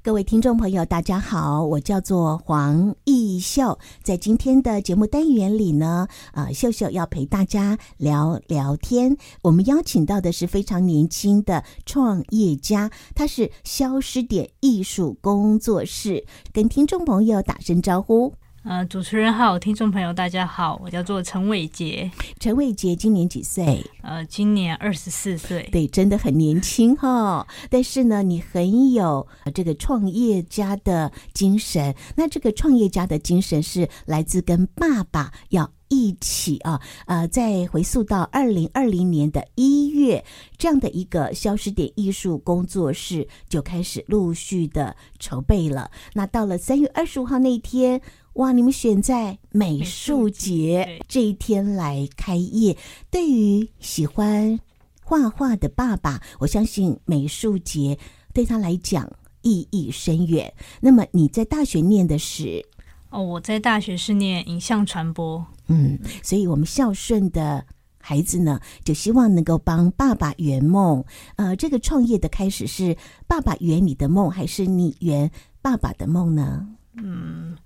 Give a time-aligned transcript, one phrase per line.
[0.00, 3.78] 各位听众朋友，大家好，我叫做黄艺秀。
[4.00, 9.16] 在今天的节目单元里呢，啊，秀秀要陪大家聊聊天。
[9.42, 18.32] 我们邀请到的是非常年轻的创业家，他是消失点艺术工作室，跟听众朋友打声招呼。
[18.64, 22.10] 呃，主持人好，听众朋友大家好，我叫做陈伟杰。
[22.40, 23.82] 陈伟杰今年几岁？
[24.02, 25.66] 呃，今年二十四岁。
[25.72, 27.46] 对，真的很年轻哈、哦。
[27.70, 31.94] 但是呢，你很有这个创业家的精神。
[32.16, 40.24] 那这个创业家的精神是来自跟爸爸要一起啊，呃，再回溯到二零二零年的一月，
[40.58, 45.90] 这样的一个消失点艺术工作室就开始陆续的筹备了。
[46.14, 48.02] 那到了三月二十五号那一天。
[48.38, 48.52] 哇！
[48.52, 52.76] 你们选在美术节这一天来开业，
[53.10, 54.58] 对于喜欢
[55.02, 57.98] 画画的爸爸，我相信美术节
[58.32, 59.10] 对他来讲
[59.42, 60.54] 意义深远。
[60.80, 62.64] 那么你在大学念的是？
[63.10, 65.44] 哦，我在大学是念影像传播。
[65.66, 67.66] 嗯，所以我们孝顺的
[68.00, 71.04] 孩子呢，就希望能够帮爸爸圆梦。
[71.34, 75.28] 呃，这个创业的开始是爸爸圆你的梦，还是你圆
[75.60, 76.68] 爸爸的梦呢？
[76.94, 77.56] 嗯。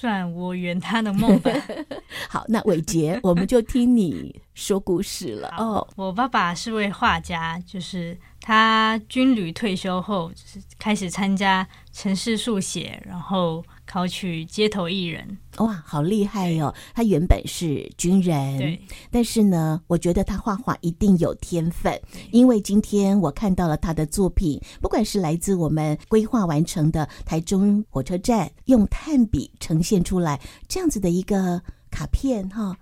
[0.00, 1.50] 算我圆他的梦吧。
[2.30, 5.52] 好，那伟杰， 我们就听你说故事了。
[5.58, 13.64] 哦，我爸爸是位画家，就是他军旅退休后，就是开始参加城市速写，然后。
[13.90, 16.74] 考取街头艺人，哇，好厉害哟、哦！
[16.94, 18.78] 他原本是军人，对，
[19.10, 21.98] 但是呢，我觉得他画画一定有天分，
[22.30, 32.76] 因为今天我看到了他的作品，不管是来自我们规划完成的台中火车站，用炭笔呈现出来这样子的一个卡片哈，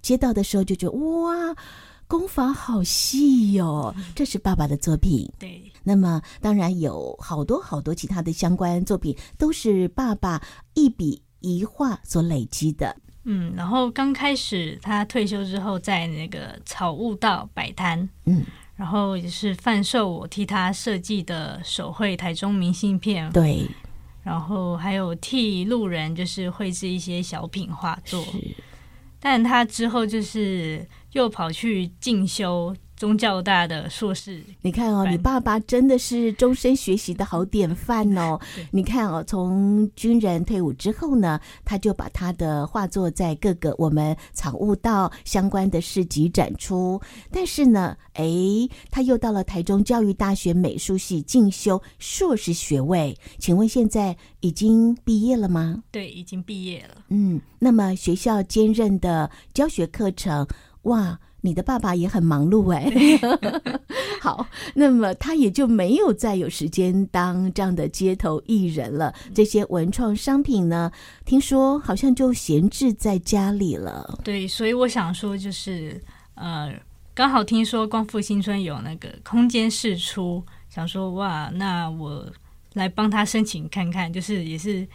[0.00, 1.56] 接到的时候就觉得哇。
[2.12, 5.32] 功法好细哟、哦，这是爸爸的作品。
[5.38, 10.42] 对，那么当然有好多好多其他的相关作品，都是爸爸
[10.74, 12.94] 一笔一画所累积的。
[13.24, 18.44] 嗯，然后刚开始他退休之后，在那个草悟道摆摊，嗯，
[18.76, 23.32] 然后也是贩售我替他设计的手绘台中明信片。
[23.32, 23.66] 对，
[24.22, 28.22] 然后还有替路人就是绘制一些小品画作。
[28.24, 28.54] 是，
[29.22, 30.86] 但他之后就是。
[31.12, 34.40] 又跑去进修宗教大的硕士。
[34.60, 38.38] 你看哦，你爸爸真的是终身学习的好典范哦。
[38.70, 47.00] 你看哦，从军人退伍之后呢，他就把他的画作在各个我们草悟道相关的市集展出。
[47.32, 48.24] 但是呢，哎，
[48.88, 53.18] 他又到了台中教育大学美术系进修硕士学位。
[53.40, 55.82] 请问现在已经毕业了吗？
[55.90, 57.02] 对，已经毕业了。
[57.08, 60.46] 嗯，那么学校兼任的教学课程。
[60.82, 62.90] 哇，你的爸爸也很忙碌哎。
[64.22, 69.12] 好，那么他也就没有再有时间当这样的街头艺人了。
[69.34, 70.90] 这些文创商品呢，
[71.24, 74.18] 听说好像就闲置在家里了。
[74.22, 76.00] 对，所以我想说，就是
[76.36, 76.72] 呃，
[77.12, 82.24] 刚好听说光复新村有那个空间试出，想说哇，那我
[82.74, 84.86] 来帮他申请看看，就是也是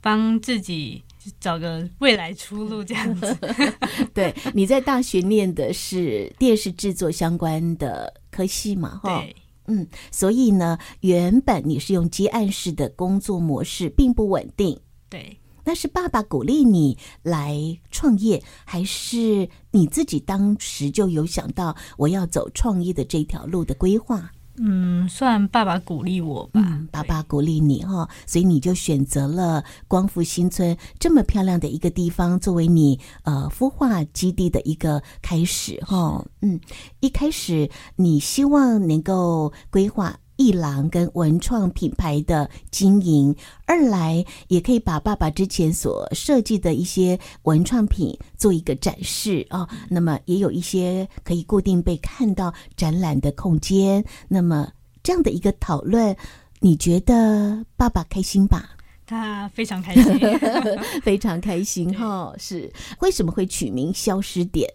[0.00, 1.02] 帮自己。
[1.40, 3.36] 找个未来出路这样子。
[4.14, 9.00] 对，你在大学念的是电视制作相关的科系嘛？
[9.02, 9.36] 哈，对，
[9.66, 14.78] 嗯，所以呢，原本你是用接案式的工作模式，并不稳定。
[15.08, 17.56] 对，那是爸爸鼓励你来
[17.90, 24.30] 创业，还是你自己当时就有想到我要走创业的这条路的规划？
[24.56, 26.60] 嗯，算爸爸鼓励我吧。
[26.64, 36.24] 嗯，爸爸鼓励你哈，所以你就选择了光复新村这么漂亮的一个地方，作为你呃孵化基地的一个开始哈。
[36.40, 36.60] 嗯，
[37.00, 40.18] 一开始你希望能够规划。
[40.36, 43.34] 艺廊跟文创品牌的经营，
[43.66, 49.68] 二来也可以把爸爸之前所设计的一些文创品做一个展示啊、哦。
[49.88, 54.04] 那么也有一些可以固定被看到展览的空间。
[54.26, 54.68] 那么
[55.02, 56.16] 这样的一个讨论，
[56.60, 58.70] 你觉得爸爸开心吧？
[59.06, 60.18] 他非常开心，
[61.02, 62.36] 非常开心哈、哦。
[62.38, 64.68] 是为什么会取名消失点？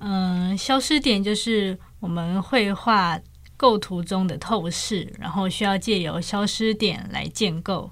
[0.00, 3.18] 嗯，消失点就是我们绘画。
[3.62, 7.88] 构图中的透视，然后需要借由消失点来建构。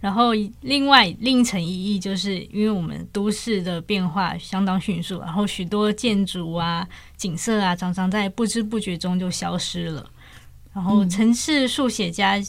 [0.00, 0.30] 然后
[0.62, 6.88] 另外另一层意义，就是因为我们都市的变化相当迅速，然后许多建筑啊、
[7.18, 10.08] 景色啊，常常在不知不觉中就消失了。
[10.72, 12.42] 然后城市书写家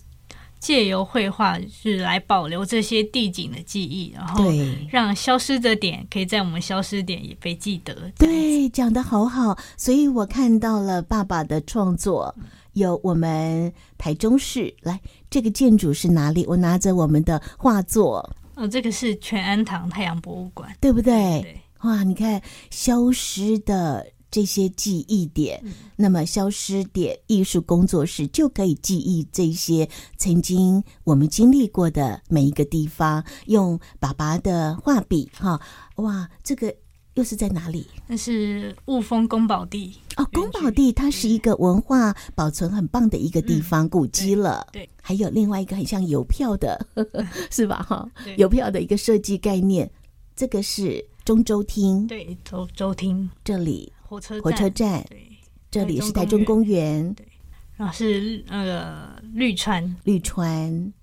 [0.62, 4.46] 借由绘画是来保留这些地景的记忆，然后
[4.90, 8.10] 让消失的点可以在我们消失点也被记得。
[8.18, 9.58] 对，讲得好好。
[9.76, 12.34] 所以我看到了爸爸的创作。
[12.74, 16.46] 有我们台中市来，这个建筑是哪里？
[16.48, 21.42] 我拿着我们的画作，哦，这个是全安堂太阳博物馆，对不对？
[21.42, 35.60] 对，哇，你看消失的这些记忆点，嗯、那么消失点艺术工作室就可以记忆这些曾经我们经历过的每一个地方，用爸爸的画笔，哈，
[35.96, 36.74] 哇，这个。
[37.16, 37.86] 又是在哪里？
[38.08, 44.66] 那是雾峰宫保地哦，宫保地它是一个文化保存很棒的一个地方，嗯、古迹了。
[44.72, 44.90] 对，对。
[45.02, 47.84] 还有另外一个很像邮票的，呵 呵是吧？
[47.84, 49.90] 哈，邮票的一个设计概念。
[50.36, 53.30] 这个是中州厅，对，中州厅。
[53.44, 55.28] 这里火车火车站，对，
[55.69, 57.28] 这里是台中公园，对，
[57.75, 59.96] 然后是那个绿川。
[60.06, 60.94] 绿川，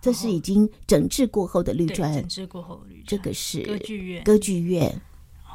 [0.00, 5.00] 这是已经整治过后的绿川，整治过后的绿川，这个是歌剧院，歌剧院。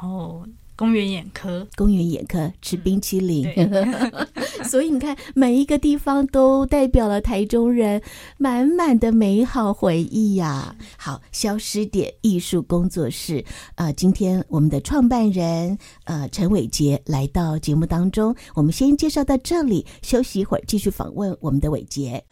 [0.00, 0.46] 哦，
[0.76, 4.12] 公园眼科，公园眼科吃冰淇淋，嗯、
[4.62, 8.00] 所以你看，每一个地方都代表了台中人
[8.36, 10.76] 满满的美好回忆呀、啊。
[10.96, 22.22] 好，消失点艺术工作室，呃，今天我们的创办人呃陈伟杰来到节目当中，我们先介绍到这里，休息一会儿，继续访问我们的伟捷。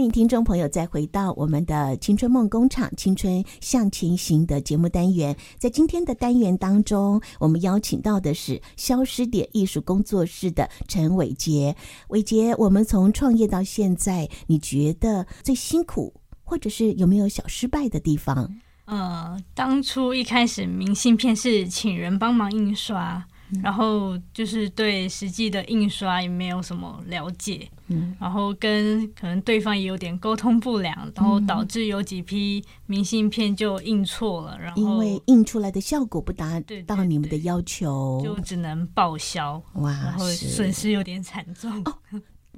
[0.00, 5.36] 欢迎听众朋友再回到我们的青春梦工厂《青春向前行》的节目单元。
[5.58, 11.76] 在今天的单元当中，我们邀请到的是消失点艺术工作室的陈伟杰。
[12.08, 16.14] 伟杰，我们从创业到现在，你觉得最辛苦，
[16.44, 18.50] 或者是有没有小失败的地方？
[18.86, 23.22] 呃，当初一开始明信片是请人帮忙印刷。
[23.62, 41.70] 然后就是对实际的印刷也没有什么了解，嗯，然后跟可能对方也有点沟通不良，然后导致有几批明信片就印错了，然后因为印出来的效果不达到你们的要求，就只能报销，哇，然后损失有点惨重。
[41.84, 41.98] 哦，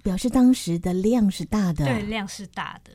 [0.03, 2.93] 表示当时的量是大的， 对，量是大的。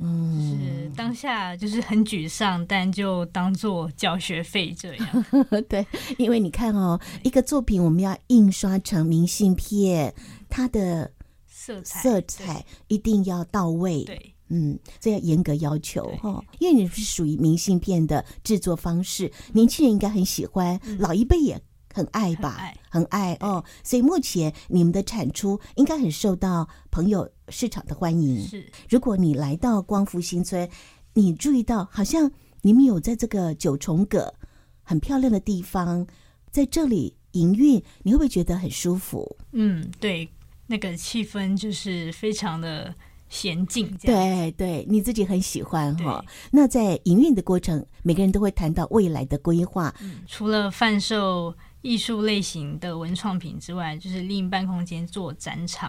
[0.00, 5.24] 嗯，是当下就是很沮丧，但就当做交学费这样。
[5.68, 5.86] 对，
[6.16, 10.14] 因为你看哦，一个作品我们要印刷成明信片，
[10.48, 11.12] 它的
[11.46, 14.04] 色彩色彩一定要到位。
[14.04, 16.42] 对，嗯，这要严格要求哈。
[16.58, 21.60] 因为你是属于明信片的制作方式，年轻人应该很喜欢，嗯、老一辈也。
[21.94, 28.46] 很爱吧，很爱哦，所以目前你们的产出应该很受到朋友市场的欢迎。
[28.46, 30.68] 是，如果你来到光复新村，
[31.14, 32.30] 你注意到好像
[32.62, 34.34] 你们有在这个九重葛
[34.82, 36.06] 很漂亮的地方，
[36.50, 39.36] 在这里营运，你会不会觉得很舒服？
[39.52, 40.28] 嗯，对，
[40.66, 42.94] 那个气氛就是非常的
[43.30, 43.96] 娴静。
[43.98, 46.24] 对，对，你自己很喜欢哈、哦。
[46.52, 49.94] 那在营运的过程，每个人都会谈到未来的规划。
[50.00, 51.54] 嗯，除了贩售。
[51.80, 55.88] 艺术类型的文创品之外，就是另一半空间做展场，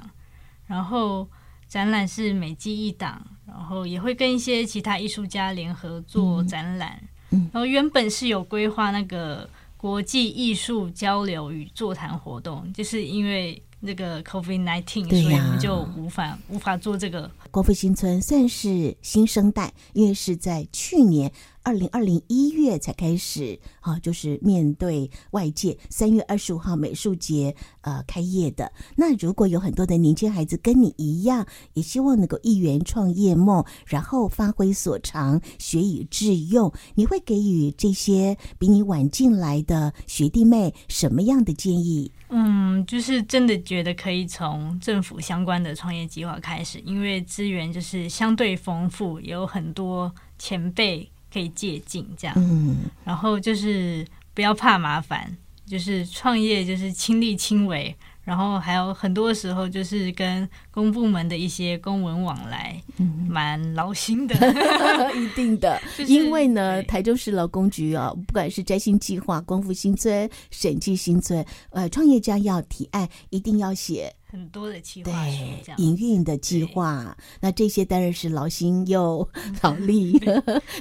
[0.67, 1.27] 然后
[1.69, 6.99] 展览是每季一档，然后也会跟一些其他艺术家联合做展览。
[7.29, 17.29] 然后原本是有规划那个国际艺术交流与座谈活动，就是因为那个 COVID nineteen，所以我们就无法无法做这个。
[17.51, 21.31] 国富新村算是新生代，因为是在去年。
[21.63, 28.71] 二零二零一月才开始，啊，就是面对外界，三月二十五号美术节呃开业的。
[28.95, 42.11] 那如果有很多的年轻孩子跟你一样，也希望能够一圆创业梦，然后发挥所长，学以致用，你会给予这些比你晚进来的学弟妹什么样的建议？
[42.29, 51.09] 嗯，就是真的觉得可以从政府相关的创业计划开始，因为资源就是相对丰富，也有很多前辈。
[51.31, 64.35] 可以借鉴这样，嗯，然后就是不要怕麻烦，就是创业就是亲力亲为，然后还有很多时候就是跟公部门的一些公文往来，嗯，蛮劳心的，
[65.15, 74.15] 一定的， 就是，因为呢，台州市劳工局啊，不管是摘星计划、光复新村、审计新村，呃，创业家要提案，一定要写。
[74.31, 79.27] 很多的计划，对，营运的计划，那这些当然是劳心 又
[79.61, 80.21] 劳力，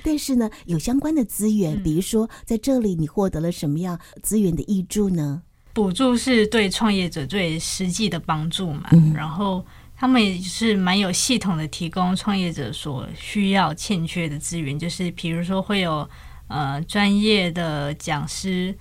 [0.05, 5.43] 但是呢，有相关的资源，比如说在这里你获得了什么样资源的益助呢？
[5.73, 9.65] 补助是对创业者最实际的帮助嘛，嗯、然后
[9.97, 16.07] 他们也是蛮有系统的提供创业者所需要欠缺的资源，就是比如说会有
[16.49, 18.77] 呃专业的讲师，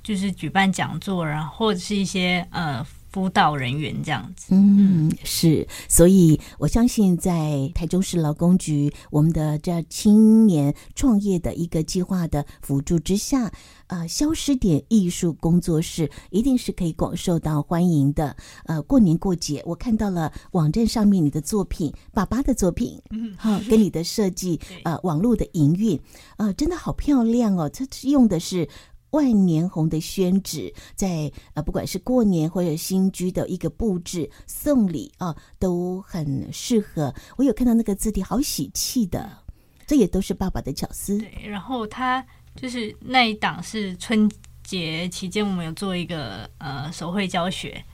[0.00, 2.86] 就是举办讲座，然后或者是一些呃。
[3.10, 13.50] 辅导人员这样子，嗯，是，所以我相信在台中市劳工局我们的这青年创业的一个计划的辅助之下，
[13.88, 18.36] 呃，消失点艺术工作室一定是可以广受到欢迎的。
[18.66, 26.00] 呃，过年过节，我看到了网站上面你的作品，爸爸的作品，嗯，好，跟你的设计，呃，网络的营运，
[26.36, 28.68] 呃，真的好漂亮哦，它用的是。
[29.10, 37.14] 万年红的宣纸，在呃，不管是过年或者新居的一个布置、送礼啊，都很适合。
[37.36, 39.30] 我有看到那个字体，好喜气的，
[39.86, 41.18] 这也都是爸爸的巧思。
[41.18, 42.24] 对，然后他
[42.54, 44.30] 就是那一档是春
[44.62, 47.84] 节期间，我们有做一个呃手绘教学，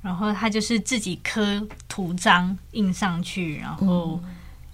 [0.00, 4.18] 然后他就是自己刻图章印上去，然后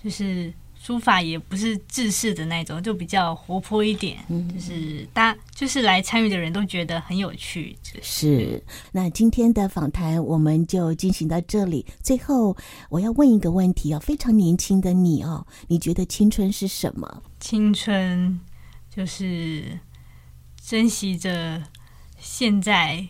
[0.03, 0.53] 就是。
[0.89, 7.77] 书法也不是制式的那种，就比较活泼一点，嗯、就是大家就是来参与的人都觉得很有趣。
[8.01, 11.85] 是，那今天的访谈我们就进行到这里。
[12.03, 12.57] 最后，
[12.89, 17.23] 我要问一个问题哦，非常年轻的你哦，你觉得青春是什么？
[17.39, 18.41] 青春
[18.89, 19.79] 就是
[20.65, 21.63] 珍惜着
[22.19, 23.09] 现在。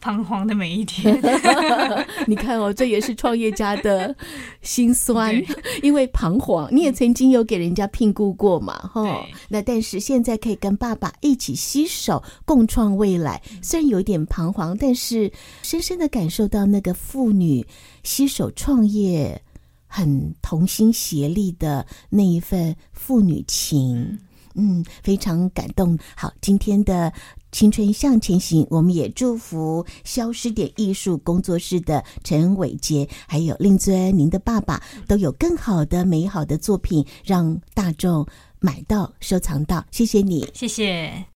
[0.00, 1.20] 彷徨的每一天，
[2.26, 4.14] 你看哦，这也是创业家的
[4.62, 5.34] 心酸，
[5.82, 6.68] 因为彷徨。
[6.74, 9.26] 你也曾经有给人家聘雇过嘛，哈。
[9.48, 15.30] 那但是现在可以跟爸爸一起携手共创未来，虽然有一点彷徨，但是
[15.62, 17.66] 深深的感受到那个妇女
[18.02, 19.42] 携手创业、
[19.86, 24.18] 很同心协力的那一份父女情，
[24.54, 25.98] 嗯，非常感动。
[26.16, 27.12] 好，今天的。
[27.52, 38.26] 青春向前行，我们也祝福消失点艺术工作室的陈伟杰，还有令尊，您的爸爸都有更好的、美好的作品，让大众
[38.60, 39.84] 买到、收藏到。
[39.90, 41.29] 谢谢你，谢谢。